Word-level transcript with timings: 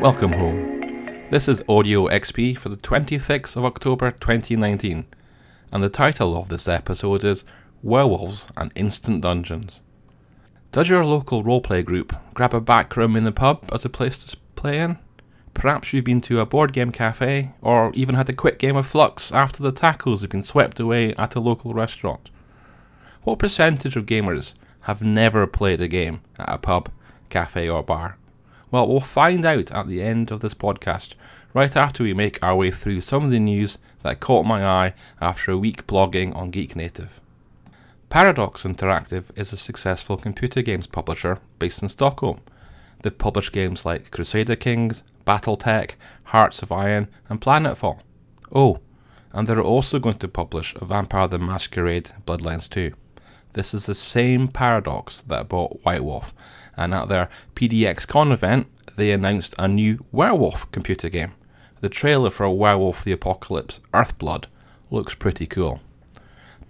Welcome 0.00 0.34
home. 0.34 1.26
This 1.30 1.48
is 1.48 1.64
Audio 1.68 2.06
XP 2.06 2.56
for 2.56 2.68
the 2.68 2.76
26th 2.76 3.56
of 3.56 3.64
October 3.64 4.12
2019, 4.12 5.06
and 5.72 5.82
the 5.82 5.88
title 5.88 6.36
of 6.36 6.48
this 6.48 6.68
episode 6.68 7.24
is 7.24 7.44
Werewolves 7.82 8.46
and 8.56 8.70
Instant 8.76 9.22
Dungeons. 9.22 9.80
Does 10.70 10.88
your 10.88 11.04
local 11.04 11.42
roleplay 11.42 11.84
group 11.84 12.14
grab 12.32 12.54
a 12.54 12.60
back 12.60 12.96
room 12.96 13.16
in 13.16 13.24
the 13.24 13.32
pub 13.32 13.68
as 13.72 13.84
a 13.84 13.88
place 13.88 14.22
to 14.22 14.36
play 14.54 14.78
in? 14.78 14.98
Perhaps 15.52 15.92
you've 15.92 16.04
been 16.04 16.20
to 16.20 16.38
a 16.38 16.46
board 16.46 16.72
game 16.72 16.92
cafe, 16.92 17.54
or 17.60 17.90
even 17.94 18.14
had 18.14 18.28
a 18.28 18.32
quick 18.32 18.60
game 18.60 18.76
of 18.76 18.86
Fluxx 18.86 19.34
after 19.34 19.64
the 19.64 19.72
tacos 19.72 20.20
have 20.20 20.30
been 20.30 20.44
swept 20.44 20.78
away 20.78 21.12
at 21.14 21.34
a 21.34 21.40
local 21.40 21.74
restaurant. 21.74 22.30
What 23.24 23.40
percentage 23.40 23.96
of 23.96 24.06
gamers 24.06 24.54
have 24.82 25.02
never 25.02 25.48
played 25.48 25.80
a 25.80 25.88
game 25.88 26.20
at 26.38 26.48
a 26.48 26.58
pub, 26.58 26.88
cafe, 27.30 27.68
or 27.68 27.82
bar? 27.82 28.16
Well, 28.70 28.86
we'll 28.86 29.00
find 29.00 29.44
out 29.46 29.72
at 29.72 29.88
the 29.88 30.02
end 30.02 30.30
of 30.30 30.40
this 30.40 30.54
podcast, 30.54 31.14
right 31.54 31.74
after 31.74 32.02
we 32.02 32.12
make 32.12 32.42
our 32.42 32.54
way 32.54 32.70
through 32.70 33.00
some 33.00 33.24
of 33.24 33.30
the 33.30 33.38
news 33.38 33.78
that 34.02 34.20
caught 34.20 34.44
my 34.44 34.64
eye 34.64 34.94
after 35.20 35.50
a 35.50 35.56
week 35.56 35.86
blogging 35.86 36.36
on 36.36 36.50
Geek 36.50 36.76
Native. 36.76 37.20
Paradox 38.10 38.64
Interactive 38.64 39.24
is 39.36 39.52
a 39.52 39.56
successful 39.56 40.16
computer 40.16 40.60
games 40.60 40.86
publisher 40.86 41.38
based 41.58 41.82
in 41.82 41.88
Stockholm. 41.88 42.40
They've 43.02 43.16
published 43.16 43.52
games 43.52 43.86
like 43.86 44.10
Crusader 44.10 44.56
Kings, 44.56 45.02
Battletech, 45.26 45.92
Hearts 46.24 46.62
of 46.62 46.72
Iron, 46.72 47.08
and 47.28 47.40
Planetfall. 47.40 48.00
Oh, 48.52 48.80
and 49.32 49.46
they're 49.46 49.62
also 49.62 49.98
going 49.98 50.18
to 50.18 50.28
publish 50.28 50.74
a 50.76 50.84
Vampire 50.84 51.28
the 51.28 51.38
Masquerade 51.38 52.10
Bloodlines 52.26 52.68
2. 52.68 52.92
This 53.52 53.74
is 53.74 53.86
the 53.86 53.94
same 53.94 54.48
Paradox 54.48 55.20
that 55.22 55.48
bought 55.48 55.84
White 55.84 56.04
Wolf, 56.04 56.34
and 56.76 56.94
at 56.94 57.08
their 57.08 57.28
PDXCon 57.54 58.32
event, 58.32 58.66
they 58.96 59.10
announced 59.10 59.54
a 59.58 59.68
new 59.68 60.04
werewolf 60.12 60.70
computer 60.70 61.08
game. 61.08 61.32
The 61.80 61.88
trailer 61.88 62.30
for 62.30 62.50
Werewolf 62.50 63.04
the 63.04 63.12
Apocalypse 63.12 63.80
Earthblood 63.94 64.46
looks 64.90 65.14
pretty 65.14 65.46
cool. 65.46 65.80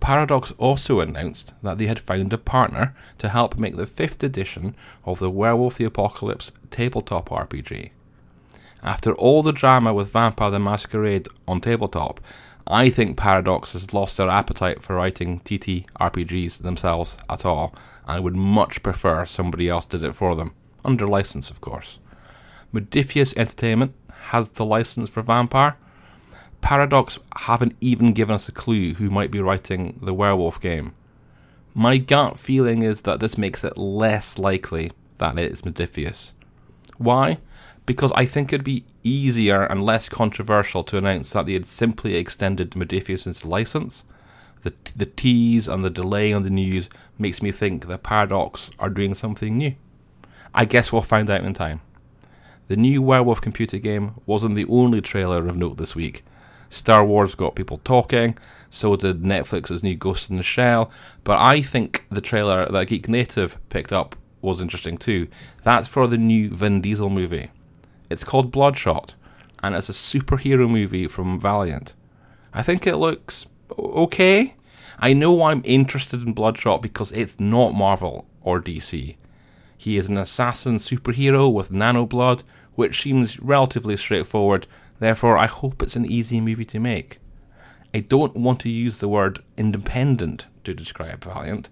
Paradox 0.01 0.53
also 0.59 1.01
announced 1.01 1.55
that 1.63 1.79
they 1.79 1.87
had 1.87 1.99
found 1.99 2.33
a 2.33 2.39
partner 2.39 2.95
to 3.19 3.29
help 3.29 3.59
make 3.59 3.77
the 3.77 3.87
fifth 3.87 4.23
edition 4.23 4.77
of 5.05 5.19
the 5.19 5.31
Werewolf 5.31 5.77
the 5.77 5.85
Apocalypse 5.85 6.53
tabletop 6.71 7.31
RPG. 7.31 7.91
After 8.83 9.13
all 9.13 9.43
the 9.43 9.53
drama 9.53 9.93
with 9.93 10.13
Vampire 10.13 10.51
the 10.51 10.61
Masquerade 10.61 11.27
on 11.49 11.61
tabletop, 11.61 12.21
I 12.71 12.91
think 12.91 13.17
Paradox 13.17 13.73
has 13.73 13.95
lost 13.95 14.19
their 14.19 14.29
appetite 14.29 14.83
for 14.83 14.97
writing 14.97 15.41
TT 15.41 15.87
RPGs 15.99 16.59
themselves 16.59 17.17
at 17.31 17.47
all, 17.47 17.75
and 18.07 18.23
would 18.23 18.37
much 18.37 18.83
prefer 18.83 19.25
somebody 19.25 19.71
else 19.71 19.87
did 19.87 20.05
it 20.05 20.15
for 20.15 20.35
them, 20.35 20.53
under 20.85 21.09
license, 21.09 21.51
of 21.51 21.63
course. 21.63 21.99
Modiphius 22.73 23.35
Entertainment 23.39 23.95
has 24.29 24.51
the 24.51 24.67
license 24.67 25.09
for 25.09 25.23
Vampire. 25.23 25.79
Paradox 26.61 27.19
haven't 27.37 27.75
even 27.81 28.13
given 28.13 28.35
us 28.35 28.51
a 28.51 28.53
clue 28.53 28.93
who 28.95 29.09
might 29.09 29.31
be 29.31 29.41
writing 29.41 29.99
the 30.03 30.13
werewolf 30.13 30.61
game. 30.61 30.93
My 31.73 31.97
gut 31.97 32.39
feeling 32.39 32.83
is 32.83 33.03
that 33.03 33.21
this 33.21 33.39
makes 33.39 33.65
it 33.65 33.79
less 33.79 34.39
likely 34.39 34.93
that 35.17 35.39
it 35.39 35.53
is 35.53 35.63
Modiphius. 35.63 36.33
Why? 36.99 37.39
Because 37.89 38.13
I 38.15 38.27
think 38.27 38.53
it'd 38.53 38.65
be 38.65 38.85
easier 39.03 39.63
and 39.63 39.83
less 39.83 40.11
controversial 40.11 40.85
to 40.85 40.99
announce 40.99 41.33
that 41.33 41.47
they 41.47 41.55
had 41.55 41.65
simply 41.65 42.17
extended 42.17 42.73
Modiphius' 42.73 43.47
license. 43.47 44.05
The, 44.61 44.75
the 44.95 45.07
tease 45.07 45.69
and 45.69 45.83
the 45.83 45.89
delay 45.89 46.31
on 46.35 46.43
the 46.43 46.51
news 46.51 46.91
makes 47.19 47.41
me 47.41 47.51
think 47.51 47.87
the 47.87 47.97
Paradox 47.97 48.71
are 48.79 48.91
doing 48.91 49.15
something 49.15 49.57
new. 49.57 49.75
I 50.55 50.67
guess 50.67 50.93
we'll 50.93 51.01
find 51.01 51.31
out 51.31 51.45
in 51.45 51.55
time. 51.55 51.81
The 52.67 52.77
new 52.77 53.01
Werewolf 53.01 53.41
computer 53.41 53.79
game 53.79 54.17
wasn't 54.27 54.55
the 54.55 54.67
only 54.69 55.01
trailer 55.01 55.49
of 55.49 55.57
note 55.57 55.79
this 55.79 55.97
week. 55.97 56.27
Star 56.69 57.03
Wars 57.03 57.35
got 57.35 57.55
people 57.55 57.81
talking, 57.85 58.37
so 58.69 58.97
did 58.97 59.23
Netflix's 59.23 59.83
new 59.83 59.97
Ghost 59.97 60.29
in 60.29 60.37
the 60.37 60.43
Shell, 60.43 60.91
but 61.25 61.41
I 61.41 61.63
think 61.63 62.05
the 62.11 62.21
trailer 62.21 62.71
that 62.71 62.89
Geek 62.89 63.09
Native 63.09 63.57
picked 63.71 63.95
up 63.95 64.15
was 64.43 64.61
interesting 64.61 64.99
too. 64.99 65.27
That's 65.63 65.89
for 65.89 66.07
the 66.07 66.19
new 66.19 66.51
Vin 66.51 66.83
Diesel 66.83 67.09
movie. 67.09 67.49
It's 68.11 68.25
called 68.25 68.51
Bloodshot, 68.51 69.15
and 69.63 69.75
it's 69.75 69.89
a 69.89 69.93
superhero 69.93 70.71
movie 70.71 71.09
from 71.09 71.41
Valiant. 71.41 71.95
I 72.53 72.63
think 72.63 72.87
it 72.87 72.97
looks 72.97 73.47
okay. 73.79 74.55
I 74.99 75.13
know 75.13 75.45
I'm 75.45 75.63
interested 75.65 76.23
in 76.23 76.33
Bloodshot 76.33 76.83
because 76.83 77.13
it's 77.13 77.39
not 77.39 77.75
Marvel 77.75 78.27
or 78.43 78.61
DC. 78.61 79.17
He 79.77 79.97
is 79.97 80.09
an 80.09 80.17
assassin 80.17 80.77
superhero 80.77 81.53
with 81.53 81.71
nano 81.71 82.05
blood, 82.05 82.43
which 82.75 83.03
seems 83.03 83.39
relatively 83.41 83.97
straightforward, 83.97 84.67
therefore, 84.99 85.37
I 85.39 85.47
hope 85.47 85.83
it's 85.83 85.97
an 85.97 86.11
easy 86.11 86.41
movie 86.41 86.65
to 86.67 86.81
make. 86.81 87.19
I 87.95 88.01
don't 88.01 88.37
want 88.37 88.61
to 88.61 88.69
use 88.69 88.99
the 88.99 89.09
word 89.09 89.41
independent 89.57 90.47
to 90.65 90.75
describe 90.75 91.25
Valiant. 91.25 91.69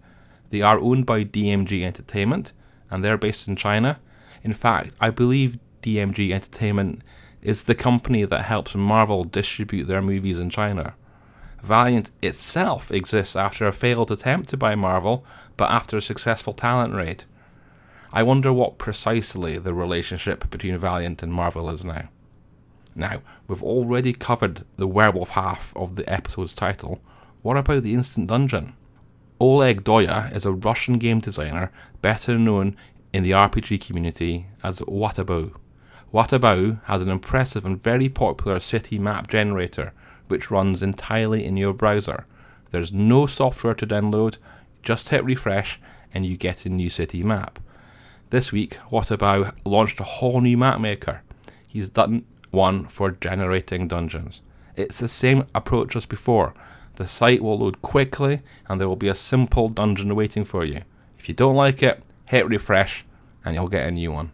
They 0.51 0.63
are 0.63 0.79
owned 0.79 1.05
by 1.05 1.25
DMG 1.25 1.83
Entertainment, 1.83 2.53
and 2.91 3.05
they're 3.05 3.19
based 3.19 3.49
in 3.49 3.57
China. 3.57 3.99
In 4.43 4.53
fact, 4.53 4.95
I 5.01 5.11
believe 5.11 5.59
DMG 5.87 6.33
Entertainment 6.33 7.03
is 7.43 7.63
the 7.63 7.75
company 7.77 8.25
that 8.25 8.43
helps 8.43 8.75
Marvel 8.75 9.23
distribute 9.23 9.85
their 9.85 10.03
movies 10.03 10.41
in 10.41 10.51
China. 10.51 10.95
Valiant 11.63 12.11
itself 12.21 12.91
exists 12.91 13.37
after 13.37 13.69
a 13.69 13.73
failed 13.73 14.11
attempt 14.11 14.49
to 14.49 14.57
buy 14.57 14.75
Marvel, 14.75 15.25
but 15.57 15.71
after 15.71 15.97
a 15.97 16.03
successful 16.03 16.53
talent 16.53 16.93
raid. 16.93 17.25
I 18.13 18.25
wonder 18.25 18.53
what 18.53 18.79
precisely 18.79 19.59
the 19.59 19.75
relationship 19.75 20.51
between 20.51 20.77
Valiant 20.77 21.23
and 21.23 21.33
Marvel 21.33 21.71
is 21.71 21.85
now. 21.85 22.09
Now, 22.97 23.23
we've 23.47 23.63
already 23.63 24.13
covered 24.13 24.65
the 24.77 24.89
werewolf 24.89 25.31
half 25.31 25.73
of 25.77 25.95
the 25.95 26.13
episode's 26.13 26.53
title. 26.53 27.01
What 27.43 27.57
about 27.57 27.85
the 27.85 27.95
Instant 27.95 28.27
Dungeon? 28.27 28.75
Oleg 29.39 29.85
Dolya 29.85 30.35
is 30.35 30.45
a 30.45 30.53
Russian 30.53 30.99
game 30.99 31.21
designer 31.21 31.71
better 32.03 32.39
known 32.39 32.75
in 33.13 33.23
the 33.23 33.31
RPG 33.31 33.87
community 33.87 34.47
as 34.65 34.81
Watabou. 34.81 35.55
Watabou 36.17 36.81
has 36.85 37.03
an 37.03 37.11
impressive 37.11 37.67
and 37.67 37.83
very 37.83 38.09
popular 38.09 38.59
city 38.59 38.99
map 38.99 39.29
generator 39.29 39.93
which 40.29 40.51
runs 40.51 40.83
entirely 40.83 41.45
in 41.45 41.59
your 41.59 41.75
browser. 41.75 42.25
There's 42.71 42.91
no 42.91 43.27
software 43.27 43.75
to 43.75 43.87
download, 43.87 44.39
just 44.83 45.11
hit 45.11 45.23
refresh 45.27 45.79
and 46.15 46.25
you 46.25 46.39
get 46.39 46.65
a 46.65 46.71
new 46.71 46.89
city 46.89 47.23
map. 47.23 47.59
This 48.31 48.51
week, 48.51 48.79
Watabou 48.91 49.53
launched 49.67 50.01
a 50.01 50.05
whole 50.05 50.41
new 50.41 50.57
map 50.57 50.81
maker. 50.81 51.21
He's 51.69 51.91
done 51.91 52.25
one 52.51 52.87
for 52.87 53.11
generating 53.11 53.87
dungeons. 53.87 54.41
It's 54.75 55.01
the 55.01 55.09
same 55.09 55.45
approach 55.55 55.97
as 55.97 56.07
before. 56.07 56.55
The 56.95 57.07
site 57.07 57.43
will 57.43 57.59
load 57.59 57.83
quickly 57.83 58.41
and 58.71 58.81
there 58.81 58.89
will 58.89 58.97
be 58.97 59.09
a 59.09 59.15
simple 59.15 59.69
dungeon 59.69 60.15
waiting 60.15 60.47
for 60.47 60.65
you. 60.65 60.81
If 61.19 61.29
you 61.29 61.35
don't 61.35 61.57
like 61.57 61.83
it, 61.83 62.03
hit 62.25 62.49
refresh 62.49 63.05
and 63.45 63.55
you'll 63.55 63.69
get 63.69 63.87
a 63.87 63.91
new 63.91 64.13
one. 64.13 64.33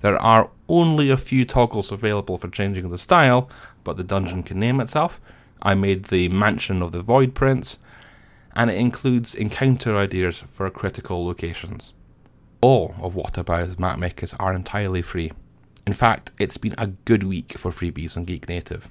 There 0.00 0.20
are 0.20 0.50
only 0.68 1.10
a 1.10 1.16
few 1.16 1.44
toggles 1.44 1.90
available 1.90 2.38
for 2.38 2.48
changing 2.48 2.90
the 2.90 2.98
style, 2.98 3.50
but 3.84 3.96
the 3.96 4.04
dungeon 4.04 4.42
can 4.42 4.60
name 4.60 4.80
itself. 4.80 5.20
I 5.60 5.74
made 5.74 6.04
the 6.04 6.28
Mansion 6.28 6.82
of 6.82 6.92
the 6.92 7.02
Void 7.02 7.34
Prince, 7.34 7.78
and 8.54 8.70
it 8.70 8.76
includes 8.76 9.34
encounter 9.34 9.96
ideas 9.96 10.38
for 10.38 10.70
critical 10.70 11.26
locations. 11.26 11.92
All 12.60 12.94
of 13.00 13.14
Watabou's 13.14 13.76
mapmakers 13.76 14.34
are 14.38 14.54
entirely 14.54 15.02
free. 15.02 15.32
In 15.86 15.92
fact, 15.92 16.32
it's 16.38 16.58
been 16.58 16.74
a 16.76 16.88
good 16.88 17.24
week 17.24 17.52
for 17.58 17.70
freebies 17.70 18.16
on 18.16 18.24
Geek 18.24 18.48
Native. 18.48 18.88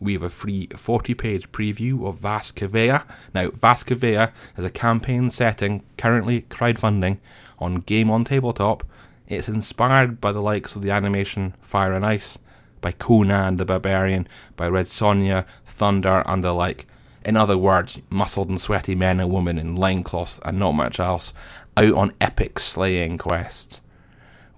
We 0.00 0.12
have 0.12 0.22
a 0.22 0.30
free 0.30 0.68
40 0.68 1.14
page 1.14 1.50
preview 1.50 2.06
of 2.06 2.20
Vast 2.20 2.54
Kaviya. 2.54 3.04
Now, 3.34 3.50
Vast 3.50 3.86
Kaviya 3.86 4.32
is 4.56 4.64
a 4.64 4.70
campaign 4.70 5.30
setting 5.30 5.82
currently 5.96 6.42
crowdfunding 6.42 7.18
on 7.58 7.76
Game 7.76 8.10
on 8.10 8.24
Tabletop 8.24 8.84
it's 9.28 9.48
inspired 9.48 10.20
by 10.20 10.32
the 10.32 10.40
likes 10.40 10.74
of 10.74 10.82
the 10.82 10.90
animation 10.90 11.54
Fire 11.60 11.92
and 11.92 12.04
Ice, 12.04 12.38
by 12.80 12.92
Conan 12.92 13.58
the 13.58 13.64
Barbarian, 13.64 14.26
by 14.56 14.68
Red 14.68 14.86
Sonja, 14.86 15.44
Thundarr, 15.66 16.22
and 16.26 16.42
the 16.42 16.52
like. 16.52 16.86
In 17.24 17.36
other 17.36 17.58
words, 17.58 18.00
muscled 18.08 18.48
and 18.48 18.60
sweaty 18.60 18.94
men 18.94 19.20
and 19.20 19.30
women 19.30 19.58
in 19.58 19.76
loincloths 19.76 20.40
and 20.44 20.58
not 20.58 20.72
much 20.72 20.98
else, 20.98 21.34
out 21.76 21.94
on 21.94 22.14
epic 22.20 22.58
slaying 22.58 23.18
quests. 23.18 23.82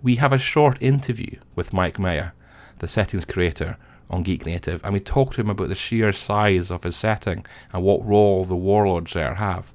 We 0.03 0.17
have 0.17 0.33
a 0.33 0.39
short 0.39 0.81
interview 0.81 1.37
with 1.57 1.73
Mike 1.73 1.99
Myler, 1.99 2.33
the 2.79 2.87
settings 2.87 3.25
creator 3.25 3.77
on 4.09 4.23
Geek 4.23 4.47
Native, 4.47 4.85
and 4.85 4.93
we 4.93 5.01
talk 5.01 5.35
to 5.35 5.41
him 5.41 5.51
about 5.51 5.69
the 5.69 5.75
sheer 5.75 6.13
size 6.13 6.71
of 6.71 6.85
his 6.85 6.97
setting 6.97 7.45
and 7.73 7.83
what 7.83 8.07
role 8.07 8.45
the 8.45 8.57
warlords 8.57 9.15
there 9.15 9.35
have. 9.35 9.73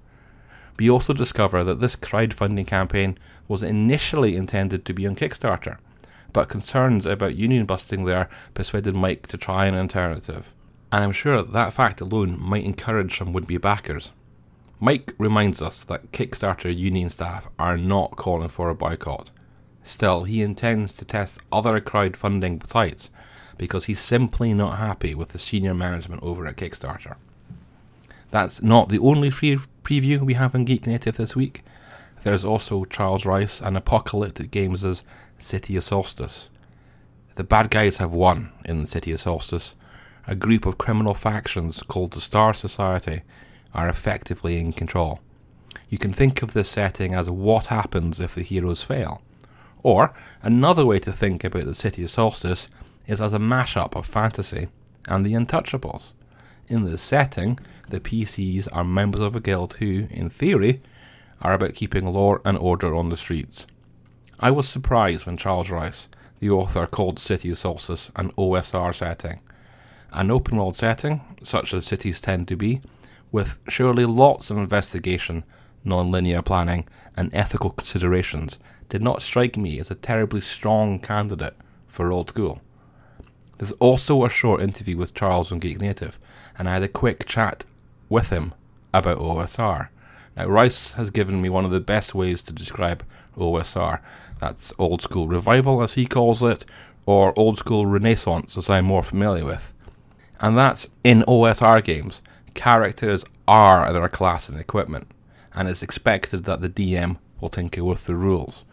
We 0.77 0.89
also 0.89 1.13
discover 1.13 1.63
that 1.63 1.80
this 1.80 1.95
crowdfunding 1.95 2.68
campaign 2.68 3.18
was 3.48 3.63
initially 3.63 4.36
intended 4.36 4.86
to 4.86 4.94
be 4.94 5.07
on 5.07 5.16
Kickstarter, 5.16 5.77
but 6.33 6.50
concerns 6.50 7.06
about 7.06 7.36
union 7.36 7.66
busting 7.66 8.06
there 8.06 8.30
persuaded 8.54 8.95
Mike 8.95 9.27
to 9.27 9.38
try 9.38 9.68
an 9.68 9.75
alternative. 9.75 10.54
And 10.92 11.04
I'm 11.04 11.12
sure 11.12 11.42
that 11.42 11.74
fact 11.74 12.01
alone 12.01 12.38
might 12.39 12.66
encourage 12.66 13.18
some 13.18 13.33
would 13.33 13.48
be 13.48 13.57
backers. 13.57 14.12
Mike 14.80 15.13
reminds 15.18 15.62
us 15.62 15.83
that 15.86 16.12
Kickstarter 16.12 16.75
union 16.75 17.10
staff 17.10 17.48
are 17.57 17.77
not 17.77 18.18
calling 18.18 18.50
for 18.50 18.69
a 18.69 18.75
boycott. 18.75 19.31
Still, 19.83 20.24
he 20.24 20.42
intends 20.42 20.92
to 20.94 21.06
test 21.06 21.39
other 21.51 21.80
crowdfunding 21.80 22.66
sites 22.68 23.10
because 23.57 23.86
he's 23.86 24.00
simply 24.00 24.54
not 24.54 24.77
happy 24.77 25.16
with 25.16 25.30
the 25.30 25.38
senior 25.38 25.74
management 25.74 26.22
over 26.24 26.45
at 26.48 26.57
Kickstarter. 26.57 27.16
That's 28.36 28.62
not 28.62 28.90
the 28.90 29.00
only 29.00 29.30
free 29.30 29.58
preview 29.82 30.20
we 30.20 30.34
have 30.34 30.54
in 30.54 30.66
Geek 30.66 30.86
Native 30.86 31.16
this 31.16 31.38
week. 31.38 31.64
There's 32.24 32.44
also 32.44 32.84
Charles 32.84 33.26
Rice 33.26 33.62
and 33.62 33.78
Apocalyptic 33.78 34.52
Games' 34.52 35.06
City 35.38 35.78
of 35.78 35.86
Solstice. 35.86 36.50
The 37.36 37.46
bad 37.46 37.70
guys 37.70 37.96
have 38.00 38.12
won 38.12 38.52
in 38.66 38.86
City 38.88 39.14
of 39.14 39.22
Solstice. 39.22 39.78
A 40.28 40.36
group 40.36 40.66
of 40.66 40.78
criminal 40.78 41.14
factions 41.14 41.82
called 41.82 42.12
the 42.12 42.20
Star 42.20 42.54
Society 42.54 43.22
are 43.74 43.88
effectively 43.88 44.60
in 44.60 44.74
control. 44.74 45.22
You 45.88 45.98
can 45.98 46.12
think 46.12 46.42
of 46.42 46.52
this 46.52 46.68
setting 46.68 47.16
as 47.16 47.30
what 47.30 47.68
happens 47.68 48.20
if 48.20 48.36
the 48.36 48.42
heroes 48.42 48.84
fail. 48.84 49.22
Or, 49.82 50.14
another 50.44 50.86
way 50.86 51.00
to 51.00 51.14
think 51.14 51.46
about 51.46 51.68
the 51.68 51.74
City 51.74 52.04
of 52.04 52.10
Solstice 52.10 52.68
is 53.08 53.22
as 53.22 53.32
a 53.32 53.40
mashup 53.40 53.96
of 53.96 54.06
fantasy 54.06 54.68
and 55.08 55.26
the 55.26 55.36
Untouchables. 55.36 56.12
In 56.68 56.86
this 56.86 57.02
setting, 57.02 57.60
the 57.90 58.00
PCs 58.00 58.68
are 58.72 58.84
members 58.84 59.22
of 59.22 59.36
a 59.36 59.40
guild 59.40 59.74
who, 59.74 60.08
in 60.10 60.32
theory, 60.32 60.82
are 61.40 61.54
about 61.54 61.76
keeping 61.76 62.08
law 62.08 62.38
and 62.44 62.58
order 62.58 62.96
on 62.96 63.10
the 63.10 63.18
streets. 63.18 63.68
I 64.40 64.50
was 64.50 64.68
surprised 64.68 65.28
when 65.28 65.38
Charles 65.38 65.70
Rice, 65.70 66.10
the 66.40 66.50
author, 66.50 66.88
called 66.88 67.20
City 67.20 67.54
Solstice 67.54 68.12
an 68.16 68.32
OSR 68.32 68.96
setting. 68.96 69.42
An 70.12 70.32
open 70.32 70.58
world 70.58 70.76
setting, 70.76 71.22
such 71.44 71.72
as 71.72 71.86
cities 71.86 72.20
tend 72.20 72.48
to 72.48 72.56
be, 72.56 72.82
with 73.32 73.60
surely 73.68 74.06
lots 74.06 74.50
of 74.50 74.58
investigation, 74.58 75.44
non 75.84 76.10
linear 76.10 76.42
planning, 76.42 76.88
and 77.16 77.34
ethical 77.36 77.70
considerations, 77.70 78.58
did 78.90 79.04
not 79.04 79.22
strike 79.22 79.56
me 79.56 79.80
as 79.80 79.92
a 79.92 79.96
terribly 79.96 80.42
strong 80.42 81.00
candidate 81.00 81.56
for 81.88 82.12
old 82.12 82.30
school. 82.30 82.60
There's 83.57 83.72
also 83.74 84.25
a 84.25 84.30
short 84.30 84.62
interview 84.62 84.98
with 84.98 85.13
Charles 85.13 85.52
on 85.52 85.60
Geek 85.60 85.80
Native, 85.80 86.19
and 86.57 86.68
I 86.68 86.74
had 86.74 86.84
a 86.84 86.88
quick 86.88 87.25
chat 87.25 87.66
with 88.10 88.30
him 88.30 88.54
about 88.94 89.19
OSR. 89.19 89.90
Now, 90.36 90.48
Rice 90.48 90.94
has 90.94 91.10
given 91.10 91.42
me 91.42 91.50
one 91.50 91.63
of 91.63 91.72
the 91.72 91.80
best 91.80 92.13
ways 92.13 92.42
to 92.44 92.54
describe 92.54 93.06
OSR. 93.38 94.02
That's 94.40 94.74
old 94.78 95.02
school 95.02 95.28
revival, 95.28 95.81
as 95.81 95.94
he 95.94 96.06
calls 96.06 96.44
it, 96.44 96.66
or 97.06 97.38
old 97.40 97.57
school 97.57 97.86
renaissance, 97.86 98.57
as 98.57 98.69
I'm 98.69 98.86
more 98.86 99.04
familiar 99.04 99.46
with. 99.46 99.74
And 100.42 100.58
that's 100.58 100.90
in 101.04 101.24
OSR 101.24 101.81
games, 101.84 102.22
characters 102.54 103.24
are 103.48 103.92
their 103.94 104.10
class 104.10 104.50
and 104.50 104.60
equipment, 104.60 105.08
and 105.54 105.69
it's 105.69 105.84
expected 105.84 106.44
that 106.44 106.60
the 106.60 106.69
DM 106.69 107.18
will 107.40 107.50
tinker 107.50 107.84
with 107.86 108.06
the 108.06 108.16
rules. 108.16 108.66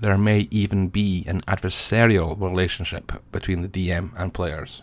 There 0.00 0.18
may 0.18 0.48
even 0.50 0.88
be 0.88 1.24
an 1.26 1.40
adversarial 1.42 2.40
relationship 2.40 3.12
between 3.32 3.62
the 3.62 3.68
DM 3.68 4.12
and 4.16 4.32
players. 4.32 4.82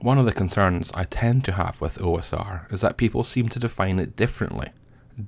One 0.00 0.18
of 0.18 0.26
the 0.26 0.32
concerns 0.32 0.90
I 0.94 1.04
tend 1.04 1.44
to 1.44 1.52
have 1.52 1.80
with 1.80 1.98
OSR 1.98 2.72
is 2.72 2.80
that 2.80 2.96
people 2.96 3.22
seem 3.22 3.48
to 3.50 3.58
define 3.58 3.98
it 3.98 4.16
differently 4.16 4.70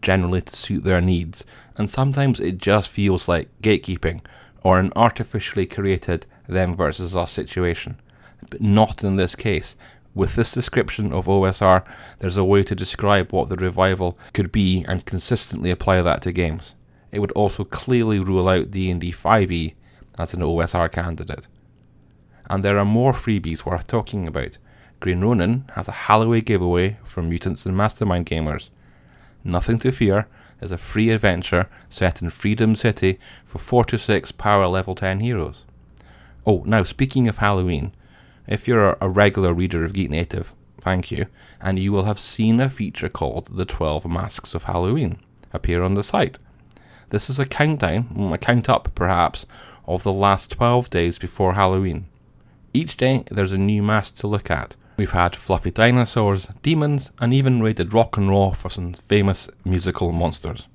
generally 0.00 0.40
to 0.40 0.56
suit 0.56 0.84
their 0.84 1.00
needs, 1.00 1.44
and 1.76 1.90
sometimes 1.90 2.40
it 2.40 2.58
just 2.58 2.90
feels 2.90 3.28
like 3.28 3.48
gatekeeping 3.60 4.20
or 4.62 4.78
an 4.78 4.92
artificially 4.94 5.66
created 5.66 6.26
them 6.46 6.74
versus 6.74 7.16
us 7.16 7.30
situation. 7.30 8.00
But 8.48 8.60
not 8.60 9.02
in 9.02 9.16
this 9.16 9.34
case. 9.34 9.76
With 10.14 10.34
this 10.34 10.52
description 10.52 11.12
of 11.12 11.26
OSR, 11.26 11.86
there's 12.19 12.36
a 12.36 12.44
way 12.44 12.62
to 12.64 12.74
describe 12.74 13.32
what 13.32 13.48
the 13.48 13.56
revival 13.56 14.19
could 14.34 14.52
be 14.52 14.84
and 14.86 15.06
consistently 15.06 15.70
apply 15.70 16.02
that 16.02 16.22
to 16.22 16.32
games. 16.32 16.74
It 17.12 17.20
would 17.20 17.32
also 17.32 17.64
clearly 17.64 18.19
rule 18.19 18.49
out 18.49 18.70
D&D 18.70 19.12
5e 19.12 19.75
as 20.19 20.35
an 20.35 20.41
OSR 20.41 20.91
candidate. 20.91 21.47
And 22.50 22.64
there 22.64 22.79
are 22.79 22.85
more 22.85 23.12
freebies 23.12 23.64
worth 23.64 23.87
talking 23.87 24.26
about. 24.26 24.59
Green 24.99 25.20
Ronin 25.20 25.64
has 25.75 25.88
a 25.88 25.93
Halloween 25.93 26.43
giveaway 26.43 26.97
for 27.05 27.23
mutants 27.23 27.67
and 27.67 27.76
mastermind 27.76 28.26
gamers. 28.26 28.70
Nothing 29.44 29.79
to 29.81 29.93
Fear 29.93 30.26
is 30.61 30.73
a 30.73 30.79
free 30.79 31.11
adventure 31.11 31.69
set 31.88 32.23
in 32.23 32.31
Freedom 32.31 32.75
City 32.75 33.19
for 33.44 33.58
4 33.58 33.85
to 33.87 33.99
6 33.99 34.32
power 34.32 34.67
level 34.67 34.94
10 34.94 35.20
heroes. 35.20 35.65
Oh, 36.47 36.62
now 36.65 36.82
speaking 36.82 37.29
of 37.29 37.38
Halloween, 37.38 37.93
if 38.47 38.67
you're 38.67 38.97
a 39.00 39.08
regular 39.08 39.53
reader 39.53 39.85
of 39.85 39.93
Geek 39.93 40.11
Native, 40.11 40.55
thank 40.81 41.11
you, 41.11 41.26
and 41.61 41.79
you 41.79 41.93
will 41.93 42.05
have 42.05 42.19
seen 42.19 42.61
a 42.61 42.69
feature 42.69 43.08
called 43.08 43.49
The 43.56 43.65
12 43.65 44.06
Masks 44.06 44.55
of 44.55 44.65
Halloween 44.65 45.19
appear 45.53 45.82
on 45.82 45.94
the 45.94 46.03
site. 46.03 46.38
This 47.12 47.29
is 47.29 47.38
a 47.38 47.44
countdown, 47.44 48.05
mm, 48.05 48.32
a 48.32 48.38
count 48.38 48.70
up 48.70 48.88
perhaps, 48.94 49.44
of 49.87 50.03
the 50.03 50.12
last 50.12 50.50
12 50.53 50.88
days 50.88 51.19
before 51.19 51.53
Halloween. 51.53 52.06
Each 52.73 52.97
day 52.97 53.25
there's 53.31 53.53
a 53.53 53.59
new 53.59 53.82
mask 53.82 54.17
to 54.17 54.26
look 54.26 54.50
at, 54.50 54.76
We've 54.97 55.12
had 55.12 55.37
fluffy 55.37 55.70
dinosaurs, 55.70 56.49
demons, 56.62 57.11
and 57.19 57.35
even 57.35 57.62
raided 57.62 57.93
rock 57.93 58.17
and 58.17 58.31
roll 58.31 58.53
for 58.53 58.70
some 58.70 58.94
famous 58.94 59.50
musical 59.62 60.11
monsters. 60.11 60.69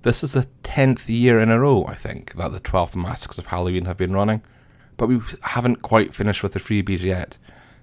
This 0.00 0.24
is 0.24 0.32
the 0.32 0.46
10th 0.62 1.10
year 1.10 1.40
in 1.40 1.50
a 1.50 1.60
row, 1.60 1.84
I 1.86 1.94
think, 1.94 2.34
that 2.36 2.52
the 2.52 2.60
12 2.60 2.96
Masks 2.96 3.36
of 3.36 3.48
Halloween 3.48 3.84
have 3.84 3.98
been 3.98 4.14
running, 4.14 4.40
but 4.96 5.08
we 5.08 5.20
haven't 5.42 5.82
quite 5.82 6.14
finished 6.14 6.42
with 6.42 6.54
the 6.54 6.58
freebies 6.58 7.02
yet. 7.02 7.36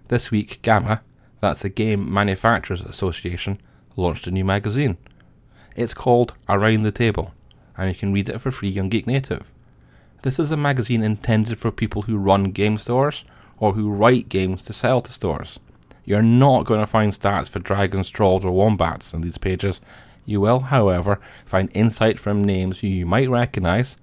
This 0.07 0.31
week, 0.31 0.63
GAMA, 0.63 1.03
that's 1.41 1.61
the 1.61 1.69
Game 1.69 2.11
Manufacturers 2.11 2.81
Association, 2.81 3.61
launched 3.95 4.25
a 4.25 4.31
new 4.31 4.45
magazine. 4.45 4.97
It's 5.75 5.93
called 5.93 6.33
Around 6.49 6.83
the 6.83 6.91
Table, 6.91 7.33
and 7.77 7.89
you 7.89 7.95
can 7.95 8.13
read 8.13 8.29
it 8.29 8.39
for 8.39 8.51
free 8.51 8.77
on 8.79 8.89
Geek 8.89 9.07
Native. 9.07 9.51
This 10.23 10.39
is 10.39 10.51
a 10.51 10.57
magazine 10.57 11.03
intended 11.03 11.59
for 11.59 11.71
people 11.71 12.03
who 12.03 12.17
run 12.17 12.51
game 12.51 12.77
stores 12.77 13.25
or 13.57 13.73
who 13.73 13.91
write 13.91 14.29
games 14.29 14.63
to 14.65 14.73
sell 14.73 15.01
to 15.01 15.11
stores. 15.11 15.59
You're 16.05 16.21
not 16.21 16.65
going 16.65 16.79
to 16.79 16.87
find 16.87 17.11
stats 17.11 17.49
for 17.49 17.59
dragons, 17.59 18.09
trolls, 18.09 18.43
or 18.43 18.51
wombats 18.51 19.13
in 19.13 19.21
these 19.21 19.37
pages. 19.37 19.79
You 20.25 20.41
will, 20.41 20.61
however, 20.61 21.19
find 21.45 21.69
insight 21.73 22.19
from 22.19 22.43
names 22.43 22.79
who 22.79 22.87
you 22.87 23.05
might 23.05 23.29
recognise, 23.29 23.97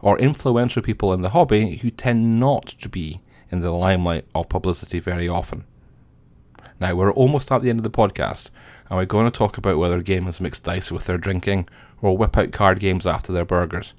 or 0.00 0.18
influential 0.18 0.82
people 0.82 1.12
in 1.12 1.22
the 1.22 1.30
hobby 1.30 1.76
who 1.76 1.90
tend 1.90 2.40
not 2.40 2.66
to 2.66 2.88
be 2.88 3.20
in 3.50 3.60
the 3.60 3.70
limelight 3.70 4.26
of 4.34 4.48
publicity 4.48 4.98
very 4.98 5.28
often. 5.28 5.64
Now, 6.80 6.94
we're 6.94 7.12
almost 7.12 7.52
at 7.52 7.62
the 7.62 7.70
end 7.70 7.78
of 7.78 7.84
the 7.84 7.90
podcast, 7.90 8.50
and 8.92 8.98
we're 8.98 9.06
going 9.06 9.24
to 9.24 9.30
talk 9.30 9.56
about 9.56 9.78
whether 9.78 10.02
gamers 10.02 10.38
mix 10.38 10.60
dice 10.60 10.92
with 10.92 11.06
their 11.06 11.16
drinking 11.16 11.66
or 12.02 12.14
whip 12.14 12.36
out 12.36 12.52
card 12.52 12.78
games 12.78 13.06
after 13.06 13.32
their 13.32 13.46
burgers. 13.46 13.94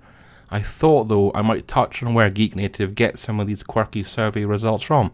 I 0.52 0.60
thought, 0.60 1.06
though, 1.06 1.32
I 1.34 1.42
might 1.42 1.68
touch 1.68 2.04
on 2.04 2.14
where 2.14 2.30
Geek 2.30 2.56
Native 2.56 2.94
gets 2.94 3.20
some 3.20 3.40
of 3.40 3.48
these 3.48 3.64
quirky 3.64 4.04
survey 4.04 4.46
results 4.46 4.84
from. 4.84 5.12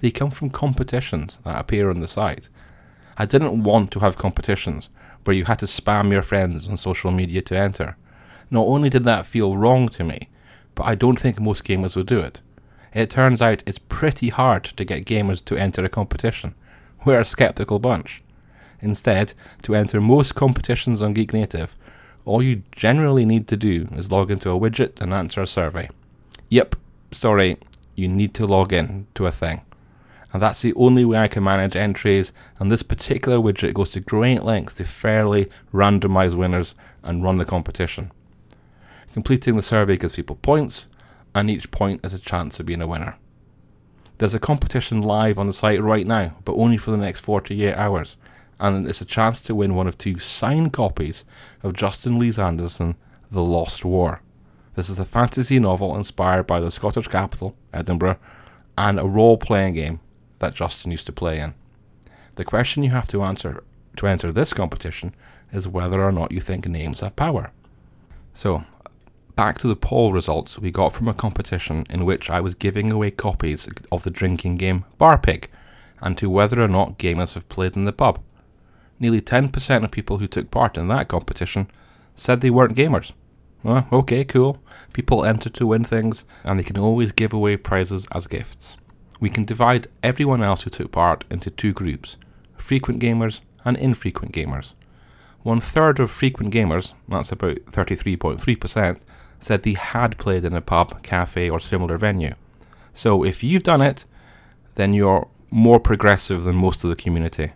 They 0.00 0.10
come 0.10 0.30
from 0.30 0.48
competitions 0.48 1.38
that 1.44 1.58
appear 1.58 1.90
on 1.90 2.00
the 2.00 2.08
site. 2.08 2.48
I 3.18 3.26
didn't 3.26 3.64
want 3.64 3.90
to 3.90 3.98
have 3.98 4.16
competitions 4.16 4.88
where 5.24 5.36
you 5.36 5.44
had 5.44 5.58
to 5.58 5.66
spam 5.66 6.10
your 6.10 6.22
friends 6.22 6.66
on 6.66 6.78
social 6.78 7.10
media 7.10 7.42
to 7.42 7.58
enter. 7.58 7.98
Not 8.50 8.64
only 8.64 8.88
did 8.88 9.04
that 9.04 9.26
feel 9.26 9.58
wrong 9.58 9.90
to 9.90 10.04
me, 10.04 10.30
but 10.74 10.84
I 10.84 10.94
don't 10.94 11.18
think 11.18 11.38
most 11.38 11.64
gamers 11.64 11.96
would 11.96 12.06
do 12.06 12.20
it. 12.20 12.40
It 12.94 13.10
turns 13.10 13.42
out 13.42 13.62
it's 13.66 13.78
pretty 13.78 14.30
hard 14.30 14.64
to 14.64 14.86
get 14.86 15.04
gamers 15.04 15.44
to 15.44 15.56
enter 15.58 15.84
a 15.84 15.90
competition. 15.90 16.54
We're 17.04 17.20
a 17.20 17.26
skeptical 17.26 17.78
bunch. 17.78 18.22
Instead, 18.82 19.32
to 19.62 19.76
enter 19.76 20.00
most 20.00 20.34
competitions 20.34 21.00
on 21.00 21.14
Geek 21.14 21.32
Native, 21.32 21.76
all 22.24 22.42
you 22.42 22.62
generally 22.72 23.24
need 23.24 23.46
to 23.48 23.56
do 23.56 23.88
is 23.96 24.12
log 24.12 24.30
into 24.30 24.50
a 24.50 24.58
widget 24.58 25.00
and 25.00 25.14
answer 25.14 25.40
a 25.40 25.46
survey. 25.46 25.88
Yep, 26.50 26.74
sorry, 27.12 27.58
you 27.94 28.08
need 28.08 28.34
to 28.34 28.46
log 28.46 28.72
in 28.72 29.06
to 29.14 29.26
a 29.26 29.30
thing. 29.30 29.62
And 30.32 30.42
that's 30.42 30.62
the 30.62 30.74
only 30.74 31.04
way 31.04 31.18
I 31.18 31.28
can 31.28 31.44
manage 31.44 31.76
entries, 31.76 32.32
and 32.58 32.70
this 32.70 32.82
particular 32.82 33.38
widget 33.38 33.74
goes 33.74 33.92
to 33.92 34.00
great 34.00 34.42
lengths 34.42 34.76
to 34.76 34.84
fairly 34.84 35.48
randomize 35.72 36.34
winners 36.34 36.74
and 37.02 37.22
run 37.22 37.38
the 37.38 37.44
competition. 37.44 38.10
Completing 39.12 39.56
the 39.56 39.62
survey 39.62 39.96
gives 39.96 40.16
people 40.16 40.36
points, 40.36 40.88
and 41.34 41.50
each 41.50 41.70
point 41.70 42.04
is 42.04 42.14
a 42.14 42.18
chance 42.18 42.58
of 42.58 42.66
being 42.66 42.82
a 42.82 42.86
winner. 42.86 43.16
There's 44.18 44.34
a 44.34 44.40
competition 44.40 45.02
live 45.02 45.38
on 45.38 45.46
the 45.46 45.52
site 45.52 45.82
right 45.82 46.06
now, 46.06 46.36
but 46.44 46.54
only 46.54 46.78
for 46.78 46.92
the 46.92 46.96
next 46.96 47.20
48 47.20 47.74
hours 47.74 48.16
and 48.60 48.86
it's 48.86 49.00
a 49.00 49.06
chance 49.06 49.40
to 49.42 49.54
win 49.54 49.74
one 49.74 49.86
of 49.86 49.98
two 49.98 50.18
signed 50.18 50.72
copies 50.72 51.24
of 51.62 51.74
Justin 51.74 52.18
Lee 52.18 52.32
Anderson's, 52.36 52.94
The 53.30 53.42
Lost 53.42 53.84
War. 53.84 54.20
This 54.74 54.88
is 54.88 54.98
a 54.98 55.04
fantasy 55.04 55.58
novel 55.58 55.96
inspired 55.96 56.46
by 56.46 56.60
the 56.60 56.70
Scottish 56.70 57.08
capital, 57.08 57.54
Edinburgh, 57.72 58.18
and 58.78 58.98
a 58.98 59.04
role 59.04 59.36
playing 59.36 59.74
game 59.74 60.00
that 60.38 60.54
Justin 60.54 60.90
used 60.90 61.06
to 61.06 61.12
play 61.12 61.38
in. 61.38 61.54
The 62.36 62.44
question 62.44 62.82
you 62.82 62.90
have 62.90 63.08
to 63.08 63.22
answer 63.22 63.62
to 63.96 64.06
enter 64.06 64.32
this 64.32 64.54
competition 64.54 65.14
is 65.52 65.68
whether 65.68 66.02
or 66.02 66.12
not 66.12 66.32
you 66.32 66.40
think 66.40 66.66
names 66.66 67.00
have 67.00 67.16
power. 67.16 67.52
So, 68.32 68.64
back 69.36 69.58
to 69.58 69.68
the 69.68 69.76
poll 69.76 70.12
results 70.12 70.58
we 70.58 70.70
got 70.70 70.92
from 70.92 71.08
a 71.08 71.14
competition 71.14 71.84
in 71.90 72.04
which 72.06 72.30
I 72.30 72.40
was 72.40 72.54
giving 72.54 72.90
away 72.90 73.10
copies 73.10 73.68
of 73.90 74.04
the 74.04 74.10
drinking 74.10 74.56
game 74.56 74.84
Bar 74.96 75.18
Pig, 75.18 75.50
and 76.00 76.16
to 76.16 76.30
whether 76.30 76.60
or 76.60 76.68
not 76.68 76.98
gamers 76.98 77.34
have 77.34 77.48
played 77.48 77.76
in 77.76 77.84
the 77.84 77.92
pub 77.92 78.20
nearly 78.98 79.20
10% 79.20 79.84
of 79.84 79.90
people 79.90 80.18
who 80.18 80.26
took 80.26 80.50
part 80.50 80.76
in 80.76 80.88
that 80.88 81.08
competition 81.08 81.68
said 82.14 82.40
they 82.40 82.50
weren't 82.50 82.76
gamers. 82.76 83.12
Well, 83.62 83.86
okay, 83.92 84.24
cool. 84.24 84.62
People 84.92 85.24
enter 85.24 85.48
to 85.50 85.66
win 85.66 85.84
things, 85.84 86.24
and 86.44 86.58
they 86.58 86.64
can 86.64 86.78
always 86.78 87.12
give 87.12 87.32
away 87.32 87.56
prizes 87.56 88.08
as 88.12 88.26
gifts. 88.26 88.76
We 89.20 89.30
can 89.30 89.44
divide 89.44 89.86
everyone 90.02 90.42
else 90.42 90.62
who 90.62 90.70
took 90.70 90.90
part 90.90 91.24
into 91.30 91.50
two 91.50 91.72
groups 91.72 92.16
frequent 92.56 93.00
gamers 93.00 93.40
and 93.64 93.76
infrequent 93.76 94.32
gamers. 94.32 94.72
One 95.42 95.60
third 95.60 95.98
of 95.98 96.10
frequent 96.10 96.54
gamers, 96.54 96.92
that's 97.08 97.32
about 97.32 97.56
33.3%, 97.66 99.00
said 99.40 99.62
they 99.62 99.72
had 99.72 100.18
played 100.18 100.44
in 100.44 100.54
a 100.54 100.60
pub, 100.60 101.02
cafe, 101.02 101.50
or 101.50 101.58
similar 101.58 101.98
venue. 101.98 102.34
So 102.94 103.24
if 103.24 103.42
you've 103.42 103.64
done 103.64 103.82
it, 103.82 104.04
then 104.76 104.94
you're 104.94 105.28
more 105.50 105.80
progressive 105.80 106.44
than 106.44 106.56
most 106.56 106.84
of 106.84 106.90
the 106.90 106.96
community. 106.96 107.52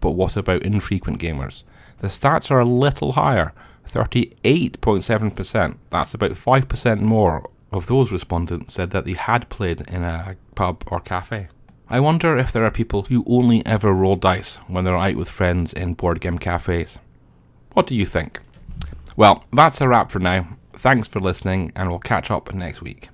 But 0.00 0.12
what 0.12 0.36
about 0.36 0.62
infrequent 0.62 1.20
gamers? 1.20 1.62
The 1.98 2.08
stats 2.08 2.50
are 2.50 2.60
a 2.60 2.64
little 2.64 3.12
higher 3.12 3.52
38.7%. 3.88 5.76
That's 5.90 6.14
about 6.14 6.32
5% 6.32 7.00
more 7.00 7.48
of 7.72 7.86
those 7.86 8.12
respondents 8.12 8.74
said 8.74 8.90
that 8.90 9.04
they 9.04 9.14
had 9.14 9.48
played 9.48 9.82
in 9.88 10.02
a 10.02 10.36
pub 10.54 10.84
or 10.86 11.00
cafe. 11.00 11.48
I 11.90 12.00
wonder 12.00 12.36
if 12.36 12.52
there 12.52 12.64
are 12.64 12.70
people 12.70 13.04
who 13.04 13.24
only 13.26 13.64
ever 13.64 13.92
roll 13.92 14.16
dice 14.16 14.58
when 14.66 14.84
they're 14.84 14.96
out 14.96 15.16
with 15.16 15.30
friends 15.30 15.72
in 15.72 15.94
board 15.94 16.20
game 16.20 16.38
cafes. 16.38 16.98
What 17.72 17.86
do 17.86 17.94
you 17.94 18.04
think? 18.04 18.40
Well, 19.16 19.44
that's 19.52 19.80
a 19.80 19.88
wrap 19.88 20.10
for 20.10 20.18
now. 20.18 20.58
Thanks 20.74 21.08
for 21.08 21.18
listening, 21.18 21.72
and 21.74 21.88
we'll 21.88 21.98
catch 21.98 22.30
up 22.30 22.52
next 22.54 22.82
week. 22.82 23.08